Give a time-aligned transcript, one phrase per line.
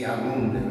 [0.00, 0.69] y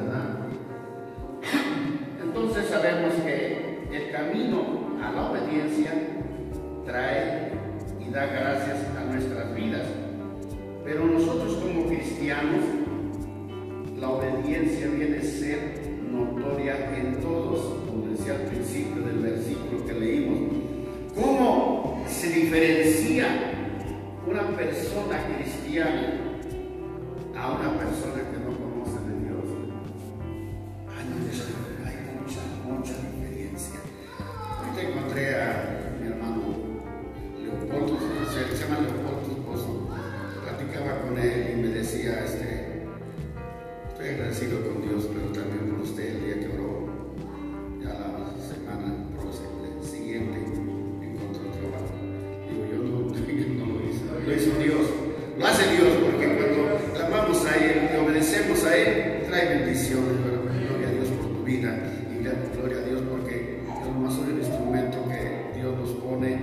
[61.50, 61.76] vida
[62.14, 66.38] y gloria a Dios porque nomás soy el instrumento que Dios nos pone,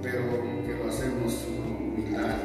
[0.00, 0.22] pero
[0.64, 2.36] que lo hacemos con humildad,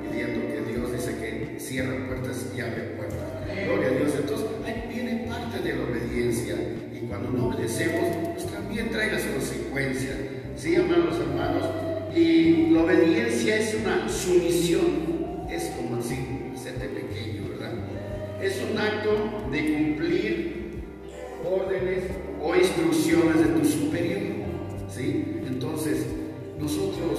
[0.00, 3.18] pidiendo que Dios dice que cierra puertas y abre puertas.
[3.66, 4.12] Gloria a Dios.
[4.14, 6.54] Entonces, ahí viene parte de la obediencia.
[6.92, 8.04] Y cuando no obedecemos,
[8.34, 10.16] pues también trae las consecuencias.
[10.56, 11.64] ¿Sí, amados hermanos?
[12.14, 15.48] Y la obediencia es una sumisión.
[15.50, 17.72] Es como así, hacerte pequeño, ¿verdad?
[18.40, 20.43] Es un acto de cumplir
[24.96, 26.06] Entonces,
[26.58, 27.18] nosotros,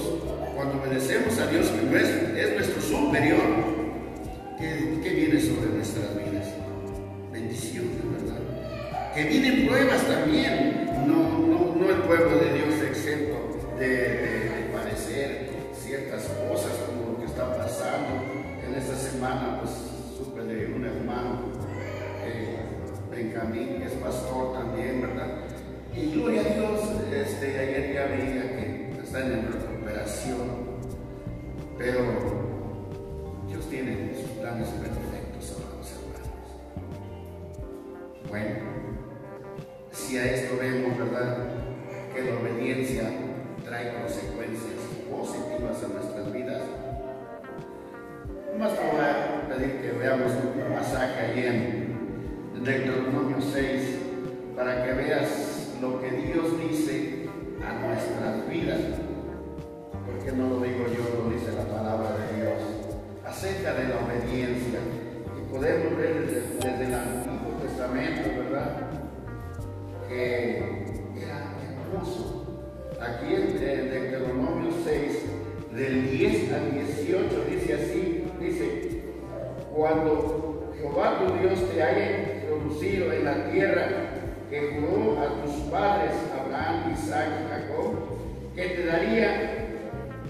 [0.54, 3.40] cuando obedecemos a Dios, que es, es nuestro superior,
[4.58, 6.46] ¿qué, qué viene sobre nuestras vidas?
[7.30, 9.12] Bendiciones, ¿verdad?
[9.14, 10.86] Que vienen pruebas también.
[11.06, 17.12] No, no, no el pueblo de Dios exento de, de- de padecer ciertas cosas como
[17.12, 18.22] lo que está pasando.
[18.66, 19.72] En esta semana, pues,
[20.16, 21.42] supe de un hermano,
[22.24, 22.56] eh,
[23.10, 25.44] Benjamín, que es pastor también, ¿verdad?
[25.96, 26.80] Y gloria a Dios,
[27.10, 30.46] este, ayer ya veía que están en recuperación,
[31.78, 32.02] pero
[33.48, 36.48] Dios tiene sus planes perfectos, amados hermanos.
[38.28, 38.56] Bueno,
[39.90, 41.38] si a esto vemos, ¿verdad?
[42.14, 43.04] Que la obediencia
[43.64, 44.76] trae consecuencias
[45.10, 46.62] positivas a nuestras vidas.
[48.58, 49.00] Más te voy
[49.48, 53.98] pedir que veamos un pasaje allí en Deuteronomio 6
[54.54, 57.26] para que veas lo que Dios dice
[57.64, 58.80] a nuestras vidas.
[60.06, 62.62] Porque no lo digo yo, lo dice la palabra de Dios.
[63.24, 64.80] Acerca de la obediencia.
[65.36, 68.90] Y podemos ver desde, el Antiguo Testamento, ¿verdad?
[70.08, 70.58] Que
[71.16, 72.44] era hermoso.
[73.00, 75.22] Aquí en en Deuteronomio 6,
[75.74, 79.02] del 10 al 18, dice así, dice,
[79.74, 84.05] cuando Jehová tu Dios te haya introducido en la tierra
[84.50, 87.94] que juró a tus padres, Abraham, Isaac y Jacob,
[88.54, 89.66] que te daría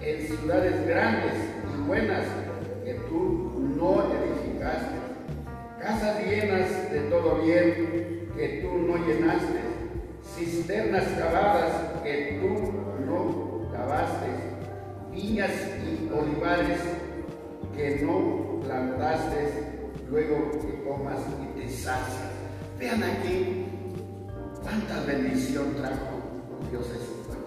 [0.02, 1.34] en ciudades grandes
[1.72, 2.26] y buenas
[2.84, 4.96] que tú no edificaste,
[5.80, 9.60] casas llenas de todo bien que tú no llenaste,
[10.34, 12.72] cisternas cavadas que tú
[13.06, 14.26] no cavaste,
[15.12, 15.52] viñas
[15.84, 16.80] y olivares
[17.76, 19.52] que no plantaste,
[20.08, 22.32] luego que comas y te sacias.
[22.78, 23.55] Vean aquí
[24.66, 26.16] cuánta bendición trajo
[26.70, 27.46] Dios a su pueblo.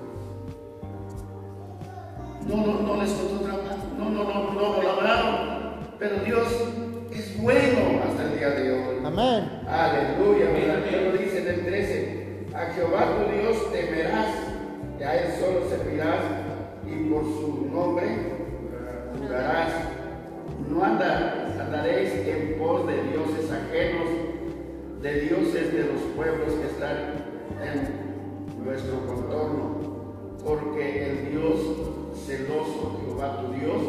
[2.48, 5.36] No, no, no les costó trabajo, no, no, no, no lo lograron,
[6.00, 6.48] pero Dios
[7.12, 8.96] es bueno hasta el día de hoy.
[9.06, 9.50] Amén.
[9.68, 10.46] Aleluya.
[10.90, 14.28] Pero dice en el 13, a Jehová tu Dios temerás,
[14.98, 16.22] que a él solo servirás
[16.86, 18.08] y por su nombre
[19.20, 19.72] jurarás.
[20.70, 24.08] No anda- andaréis en pos de dioses ajenos,
[25.02, 26.98] de Dios es de los pueblos que están
[27.64, 31.60] en nuestro contorno, porque el Dios
[32.26, 33.82] celoso, Jehová tu Dios,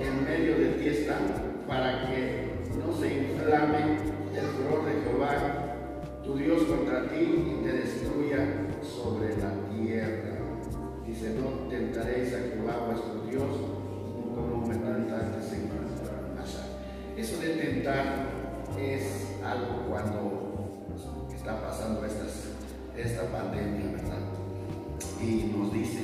[0.00, 1.18] en medio de ti está,
[1.66, 3.98] para que no se inflame
[4.34, 5.30] el furor de Jehová,
[6.24, 8.46] tu Dios contra ti y te destruya
[8.80, 10.38] sobre la tierra.
[11.04, 13.50] Dice, no tentaréis a Jehová vuestro Dios
[14.34, 15.70] como me tentaste en
[17.16, 18.23] Eso de tentar
[21.04, 24.18] cuando está pasando esta pandemia, ¿verdad?
[25.20, 26.00] Y nos dice,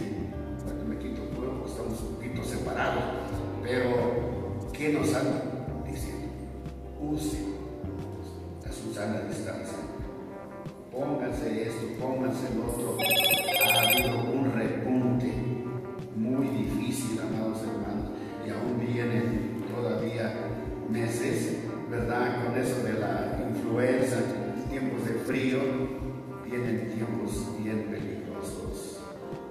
[0.64, 3.04] bueno, me quito el cuerpo, estamos un poquito separados,
[3.62, 6.28] pero ¿qué nos han diciendo?
[7.00, 7.38] Use
[8.64, 9.78] la Susana distancia.
[10.92, 13.29] Pónganse esto, pónganse el otro.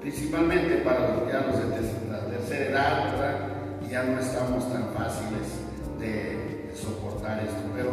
[0.01, 3.35] Principalmente para los, ya los de la tercera edad, ¿verdad?
[3.89, 5.59] Ya no estamos tan fáciles
[5.99, 7.91] de, soportar esto, pero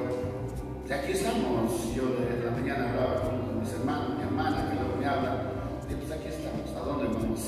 [0.86, 1.94] de aquí estamos.
[1.96, 5.42] Yo de la mañana hablaba con mis hermanos, mi hermana, que luego me habla,
[5.90, 7.40] y pues aquí estamos, ¿a dónde vamos?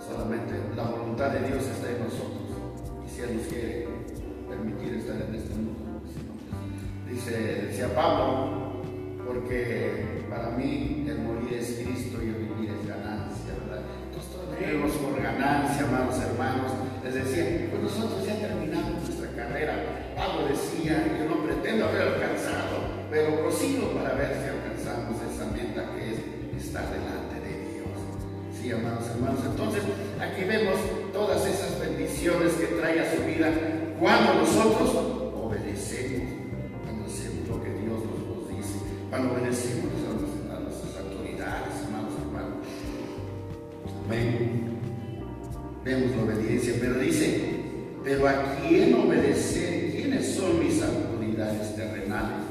[0.00, 2.48] Solamente la voluntad de Dios está en nosotros.
[3.04, 3.88] Y si Él nos quiere
[4.48, 6.00] permitir estar en este mundo,
[7.06, 8.80] dice, decía Pablo,
[9.26, 12.37] porque para mí el morir es Cristo y el
[14.58, 16.72] Vivimos por ganancia, amados hermanos.
[17.04, 19.74] Les decía, pues nosotros ya terminamos nuestra carrera.
[20.16, 25.94] Pablo decía, yo no pretendo haber alcanzado, pero prosigo para ver si alcanzamos esa meta
[25.94, 27.98] que es estar delante de Dios.
[28.52, 29.40] Sí, amados hermanos.
[29.46, 29.82] Entonces,
[30.20, 30.76] aquí vemos
[31.12, 33.50] todas esas bendiciones que trae a su vida
[33.98, 35.07] cuando nosotros
[45.88, 47.40] Vemos la obediencia, pero dice,
[48.04, 52.47] pero a quién obedecer, quiénes son mis autoridades terrenales.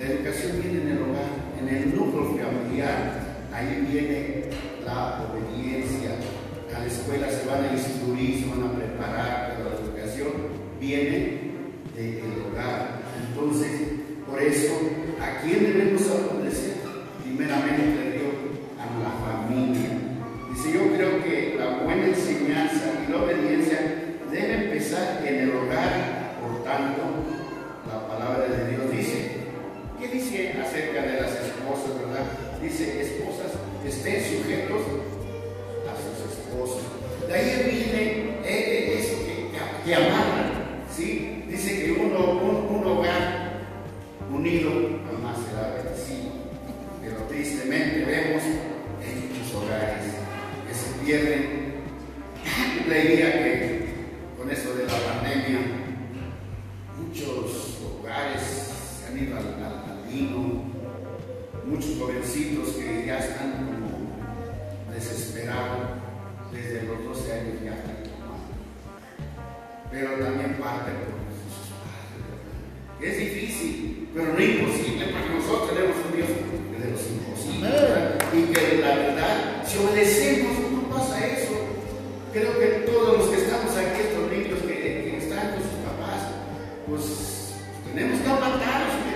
[0.00, 1.28] La educación viene en el hogar,
[1.60, 3.20] en el núcleo familiar.
[3.52, 4.19] Ahí viene
[44.70, 46.30] unido jamás será bendecido.
[47.02, 50.04] Pero tristemente vemos en muchos hogares
[50.66, 51.60] que se pierden.
[52.88, 53.88] la idea que
[54.36, 55.60] con esto de la pandemia,
[56.98, 59.60] muchos hogares se han ido al
[61.70, 66.00] muchos jovencitos que ya están como desesperados
[66.52, 67.96] desde los 12 años ya están.
[69.90, 73.00] Pero también parte por sus padres.
[73.00, 73.79] Es difícil,
[74.14, 77.72] pero no imposible, porque nosotros tenemos un Dios de los imposibles.
[78.32, 81.54] Y que la verdad, si obedecemos, no pasa eso.
[82.32, 86.30] Creo que todos los que estamos aquí, estos niños que, que están con sus papás,
[86.86, 87.54] pues
[87.86, 89.09] tenemos que aguantarlos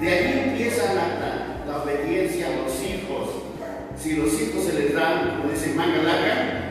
[0.00, 3.28] De ahí empieza la, la, obediencia a los hijos.
[3.96, 6.62] Si los hijos se les dan, como dicen manga larga,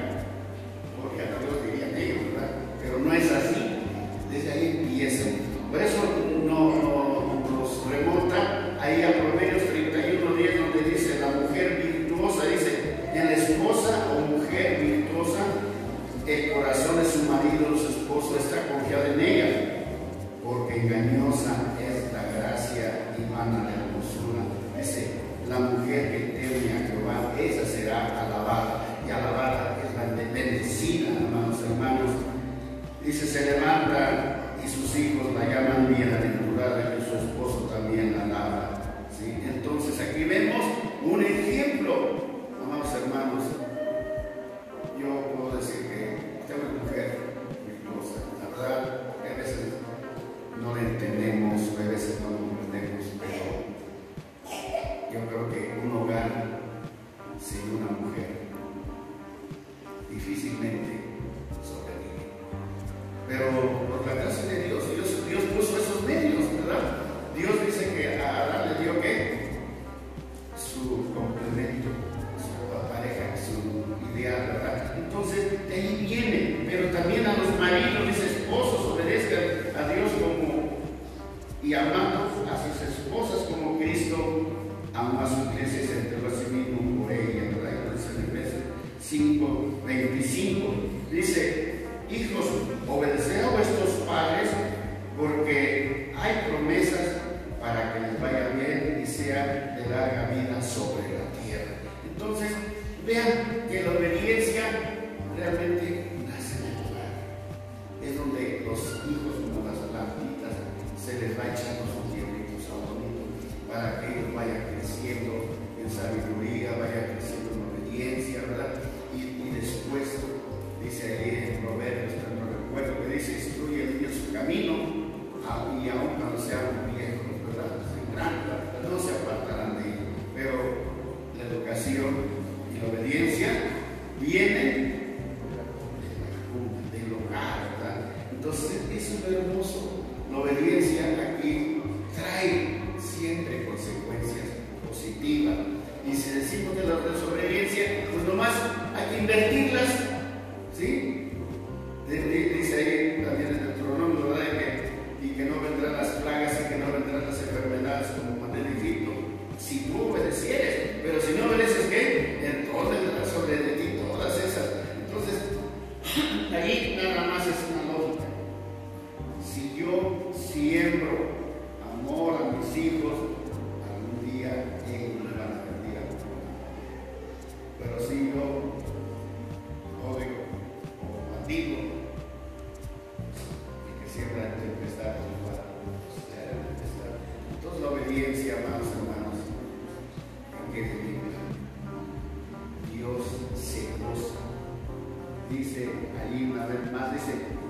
[1.02, 2.52] porque a Dios diría negro, ¿verdad?
[2.80, 3.80] Pero no es así.
[4.32, 5.30] Desde ahí empieza.
[5.72, 6.05] Por eso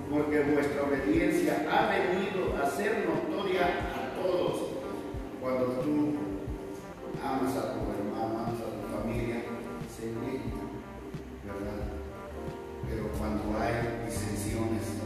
[0.09, 4.69] porque vuestra obediencia ha venido a ser notoria a todos.
[5.39, 6.15] Cuando tú
[7.23, 9.43] amas a tu hermano, amas a tu familia,
[9.95, 10.07] se
[11.45, 11.93] ¿verdad?
[12.89, 15.04] Pero cuando hay disensiones,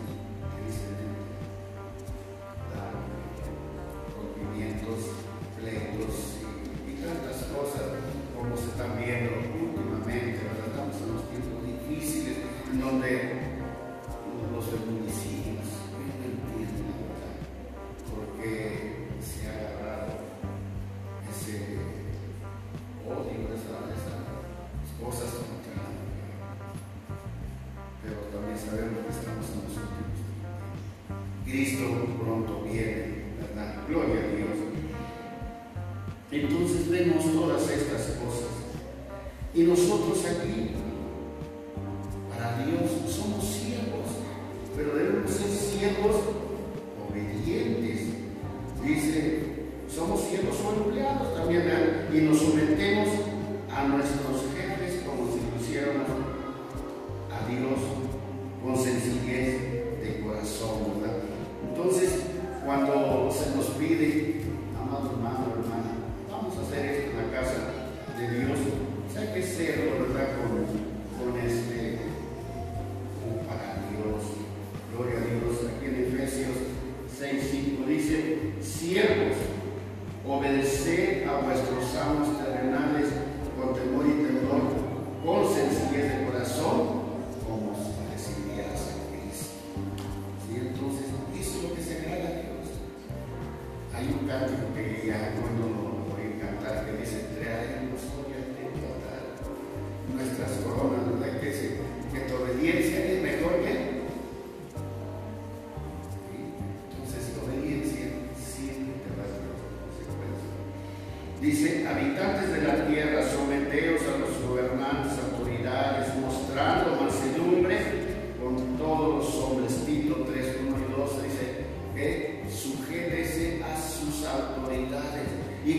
[52.59, 53.07] sometemos
[53.73, 56.03] a nuestros jefes como se pusieron
[57.31, 57.79] a Dios
[58.61, 61.19] con sencillez de corazón, ¿verdad?
[61.69, 62.21] Entonces,
[62.65, 64.41] cuando se nos pide,
[64.77, 65.58] amado hermano,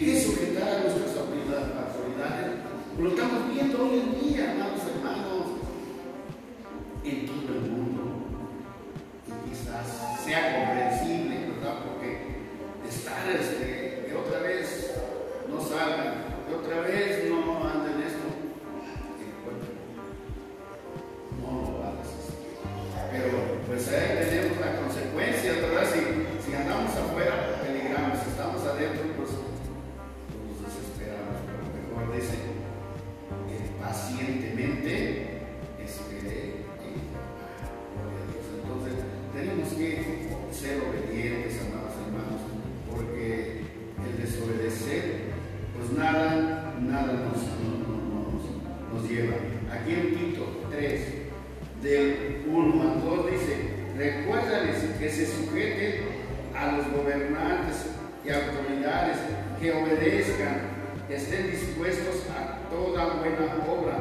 [0.01, 2.57] que sujetar a nuestras autoridades.
[2.99, 5.47] Lo estamos viendo hoy en día, amados hermanos,
[7.05, 8.01] en todo el mundo.
[9.47, 10.80] Quizás sea correcto.
[63.21, 63.99] buena obra,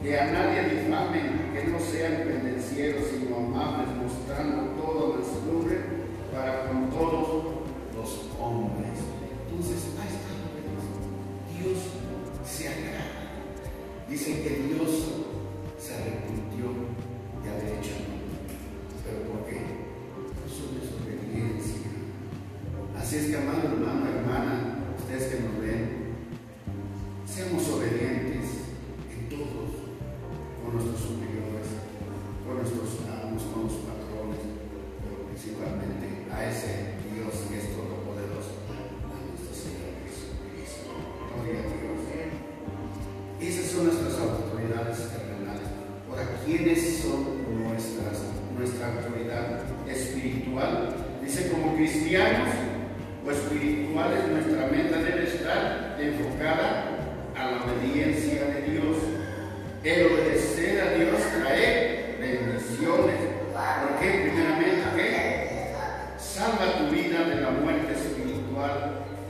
[0.00, 5.78] que a nadie difamen, que no sean pendencieros, sino amables, mostrando todo deslumbre
[6.32, 7.44] para con todos
[7.94, 8.10] los
[8.40, 8.96] hombres.
[9.48, 10.30] Entonces, ahí está
[11.58, 11.78] Dios
[12.46, 13.04] se agrada.
[14.08, 14.90] dice que Dios
[15.78, 16.89] se arrepintió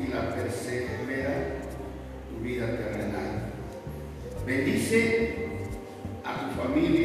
[0.03, 1.61] y la persevera
[2.29, 3.53] tu vida terrenal.
[4.47, 5.35] Bendice
[6.25, 7.00] a tu familia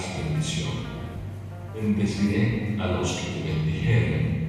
[0.00, 0.72] Bendición.
[1.74, 4.48] Bendeciré a los que te bendijeren,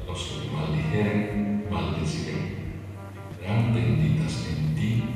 [0.00, 2.34] a los que te maldijeren, maldeciré.
[3.38, 5.11] Serán benditas en ti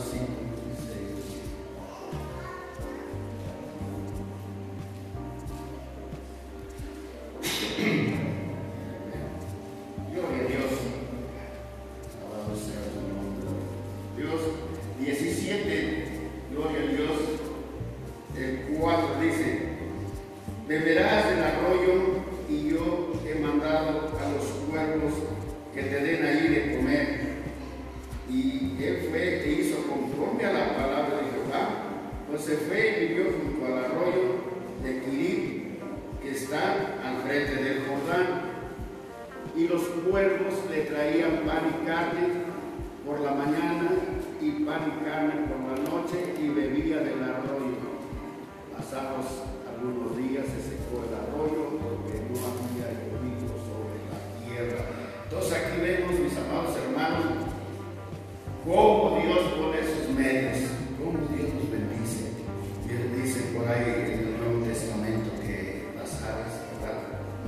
[0.00, 0.49] singing.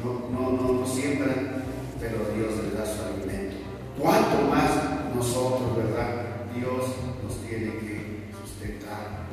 [0.05, 1.65] no, no, no, siembran,
[2.01, 3.57] pero Dios les da su alimento.
[3.99, 6.47] ¿Cuánto más nosotros, verdad?
[6.55, 9.29] Dios nos tiene que sustentar,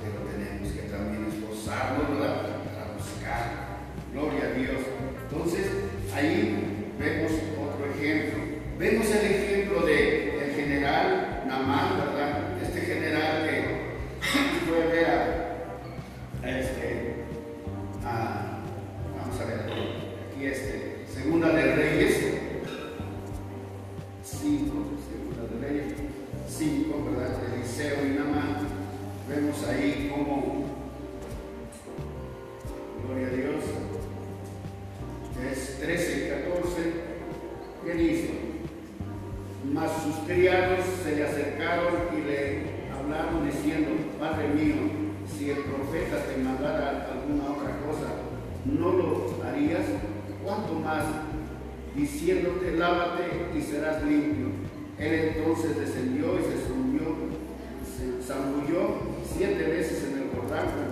[59.36, 60.89] siete veces en el Jordán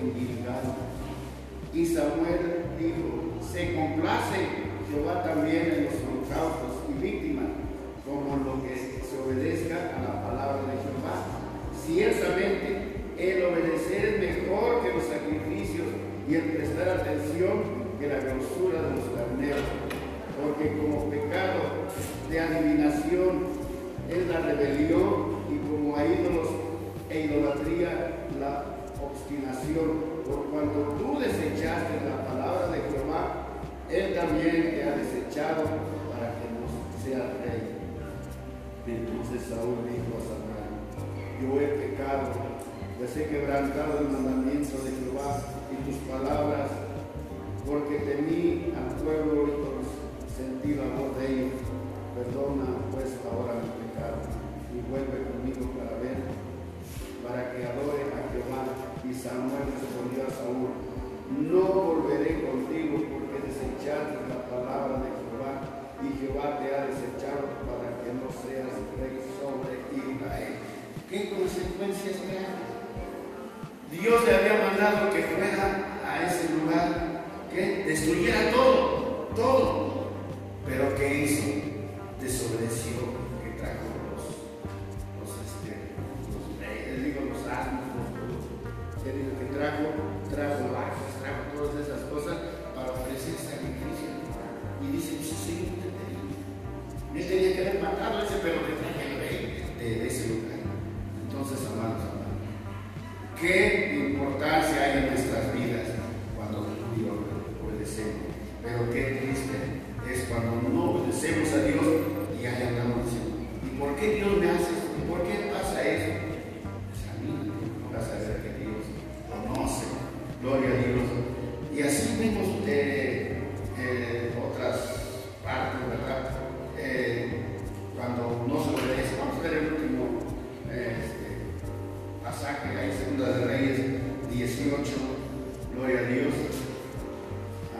[0.00, 0.62] individual.
[1.72, 7.50] Y Samuel dijo, se complace Jehová también en los holocaustos y víctimas,
[8.06, 11.16] como lo que se obedezca a la palabra de Jehová.
[11.74, 15.86] Ciertamente, el obedecer es mejor que los sacrificios
[16.28, 19.64] y el prestar atención que la grosura de los carneros,
[20.40, 21.90] porque como pecado
[22.30, 23.46] de adivinación
[24.10, 26.48] es la rebelión y como a ídolos
[27.10, 28.73] e idolatría la
[29.24, 33.48] por cuanto tú desechaste la palabra de Jehová,
[33.90, 35.64] Él también te ha desechado
[36.12, 36.68] para que no
[37.02, 37.80] seas rey.
[38.86, 40.68] Entonces Saúl dijo a Samuel,
[41.40, 42.28] yo he pecado,
[42.98, 45.40] pues he quebrantado el mandamiento de Jehová
[45.72, 46.70] y tus palabras,
[47.64, 51.60] porque temí al pueblo y consentí la voz de ellos.
[52.14, 54.20] Perdona pues ahora mi pecado
[54.70, 56.20] y vuelve conmigo para ver,
[57.26, 60.72] para que adore a Jehová y Samuel respondió a Saúl,
[61.28, 65.52] no volveré contigo porque desechaste la palabra de Jehová
[66.00, 70.56] y Jehová te ha desechado para que no seas rey sobre Israel.
[71.10, 72.74] ¿Qué consecuencias trae?
[73.92, 80.08] Dios le había mandado que fuera a ese lugar, que destruyera todo, todo.
[80.66, 81.44] Pero ¿qué hizo?
[82.20, 83.00] Desobedeció,
[83.42, 83.93] que trajo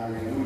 [0.05, 0.44] aleluya.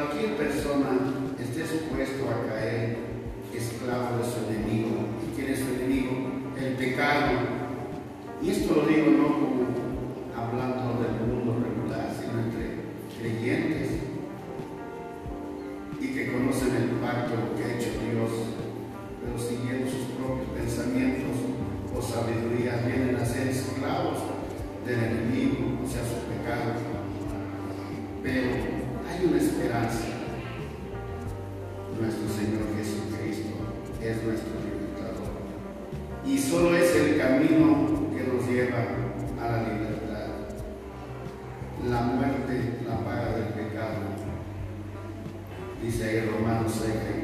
[0.00, 0.96] Cualquier persona
[1.38, 2.96] esté supuesto a caer
[3.54, 4.96] esclavo de su enemigo.
[5.28, 6.12] ¿Y quién es su enemigo?
[6.58, 7.32] El pecado.
[8.42, 9.66] Y esto lo digo no como
[10.34, 12.80] hablando del mundo regular, sino entre
[13.20, 14.00] creyentes
[16.00, 18.30] y que conocen el pacto que ha hecho Dios,
[19.20, 21.36] pero siguiendo sus propios pensamientos
[21.94, 24.16] o sabiduría vienen a ser esclavos
[24.86, 26.80] del enemigo, o sea, sus pecados.
[28.22, 28.79] Pero
[29.10, 30.04] hay una esperanza.
[32.00, 33.56] Nuestro Señor Jesucristo
[34.00, 35.30] es nuestro libertador.
[36.24, 38.78] Y solo es el camino que nos lleva
[39.42, 40.28] a la libertad.
[41.88, 43.96] La muerte, la paga del pecado.
[45.82, 47.19] Dice ahí Romanos 6,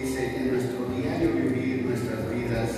[0.00, 2.70] Dice, en nuestro diario vivir, nuestras vidas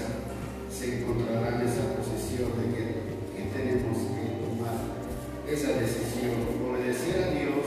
[0.72, 3.11] se encontrarán esa posición de que,
[3.52, 4.78] tenemos que tomar.
[5.46, 7.66] Esa decisión, obedecer a Dios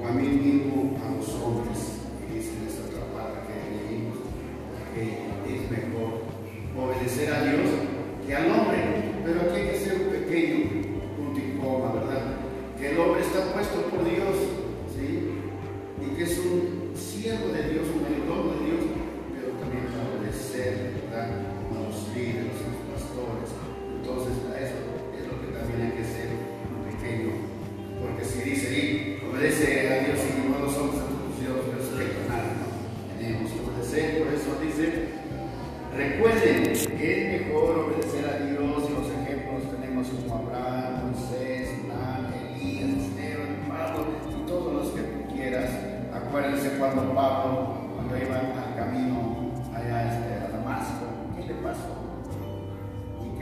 [0.00, 4.18] o a mí mismo, a los hombres, que dice en esta otra parte que leímos,
[4.94, 6.24] que es mejor
[6.78, 7.68] obedecer a Dios
[8.26, 8.80] que al hombre,
[9.24, 9.69] pero aquí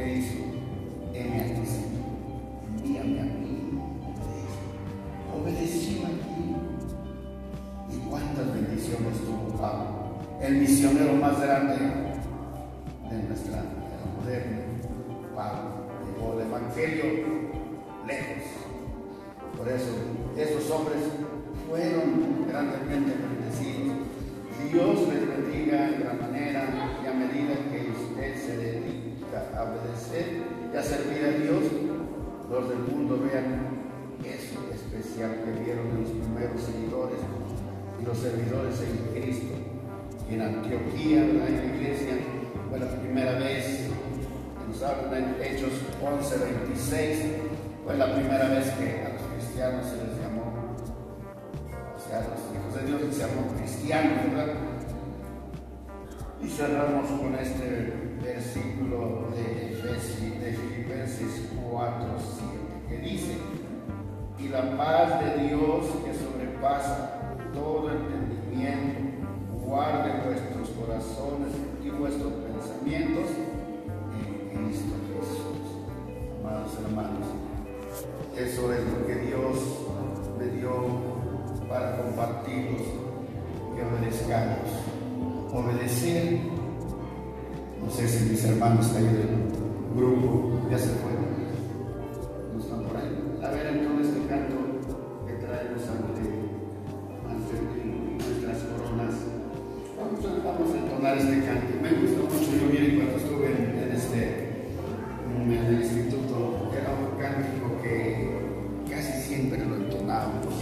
[0.09, 0.43] Cristo,
[1.13, 2.09] heme aquí, Señor.
[2.79, 3.79] Envíame a mí.
[5.39, 6.55] Obedeció a ti.
[7.95, 14.59] Y cuántas bendiciones tuvo Pablo, el misionero más grande de nuestra vida moderna.
[15.37, 17.38] Pablo llevó el Evangelio
[30.11, 31.65] y a servir a Dios,
[32.51, 33.79] los del mundo vean
[34.25, 37.19] eso especial que vieron los primeros seguidores
[38.01, 39.55] y los servidores en Cristo.
[40.31, 42.15] Y en Antioquía, en la iglesia,
[42.71, 43.89] fue la primera vez,
[44.67, 47.19] nos hablan en Hechos 11, 26,
[47.85, 50.77] fue la primera vez que a los cristianos se les llamó,
[51.97, 54.55] o sea, a los hijos de Dios se llamó cristianos, ¿verdad?
[56.43, 57.93] Y cerramos con este
[58.23, 62.53] versículo de de Filipenses 4, 7,
[62.89, 63.37] que dice,
[64.37, 69.25] y la paz de Dios que sobrepasa todo entendimiento,
[69.65, 71.53] guarde vuestros corazones
[71.85, 73.31] y vuestros pensamientos
[74.19, 75.79] en Cristo Jesús.
[76.41, 77.29] Amados hermanos,
[78.37, 79.59] eso es lo que Dios
[80.41, 80.73] me dio
[81.69, 82.83] para compartirlos,
[83.77, 84.59] que obedezcamos.
[85.53, 86.41] Obedecer,
[87.81, 89.38] no sé si mis hermanos ahí del
[89.99, 91.27] grupo ya se fueron,
[92.55, 93.11] no están por ahí.
[93.43, 94.55] A ver entonces este canto
[95.27, 96.23] que traemos ante,
[97.27, 97.55] ante
[98.23, 99.15] nuestras coronas.
[99.99, 101.73] Vamos a, vamos a este canto.
[101.83, 104.23] Me gusta mucho, yo miren cuando estuve en, este
[105.35, 108.39] en el instituto, era un cántico que
[108.89, 110.55] casi siempre lo entonábamos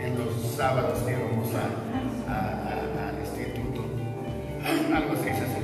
[0.00, 3.84] en los sábados que íbamos al instituto.
[4.94, 5.61] Algo así se